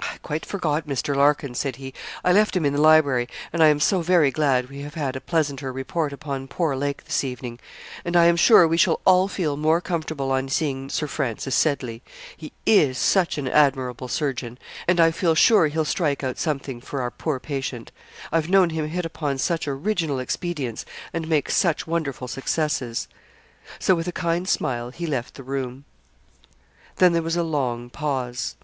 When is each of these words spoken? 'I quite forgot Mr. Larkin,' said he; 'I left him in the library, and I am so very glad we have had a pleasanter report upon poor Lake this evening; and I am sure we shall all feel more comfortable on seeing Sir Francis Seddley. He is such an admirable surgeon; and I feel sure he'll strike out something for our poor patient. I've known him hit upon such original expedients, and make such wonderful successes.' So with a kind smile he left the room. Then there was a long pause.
'I 0.00 0.16
quite 0.22 0.46
forgot 0.46 0.86
Mr. 0.86 1.14
Larkin,' 1.14 1.54
said 1.54 1.76
he; 1.76 1.92
'I 2.24 2.32
left 2.32 2.56
him 2.56 2.64
in 2.64 2.72
the 2.72 2.80
library, 2.80 3.28
and 3.52 3.62
I 3.62 3.66
am 3.66 3.78
so 3.80 4.00
very 4.00 4.30
glad 4.30 4.70
we 4.70 4.80
have 4.80 4.94
had 4.94 5.14
a 5.14 5.20
pleasanter 5.20 5.70
report 5.74 6.10
upon 6.10 6.48
poor 6.48 6.74
Lake 6.74 7.04
this 7.04 7.22
evening; 7.22 7.60
and 8.02 8.16
I 8.16 8.24
am 8.24 8.36
sure 8.36 8.66
we 8.66 8.78
shall 8.78 9.00
all 9.04 9.28
feel 9.28 9.58
more 9.58 9.82
comfortable 9.82 10.32
on 10.32 10.48
seeing 10.48 10.88
Sir 10.88 11.06
Francis 11.06 11.54
Seddley. 11.54 12.00
He 12.34 12.54
is 12.64 12.96
such 12.96 13.36
an 13.36 13.46
admirable 13.46 14.08
surgeon; 14.08 14.58
and 14.88 14.98
I 15.00 15.10
feel 15.10 15.34
sure 15.34 15.66
he'll 15.66 15.84
strike 15.84 16.24
out 16.24 16.38
something 16.38 16.80
for 16.80 17.02
our 17.02 17.10
poor 17.10 17.38
patient. 17.38 17.92
I've 18.32 18.48
known 18.48 18.70
him 18.70 18.88
hit 18.88 19.04
upon 19.04 19.36
such 19.36 19.68
original 19.68 20.18
expedients, 20.18 20.86
and 21.12 21.28
make 21.28 21.50
such 21.50 21.86
wonderful 21.86 22.26
successes.' 22.26 23.06
So 23.78 23.94
with 23.94 24.08
a 24.08 24.12
kind 24.12 24.48
smile 24.48 24.88
he 24.92 25.06
left 25.06 25.34
the 25.34 25.42
room. 25.44 25.84
Then 26.96 27.12
there 27.12 27.20
was 27.20 27.36
a 27.36 27.42
long 27.42 27.90
pause. 27.90 28.56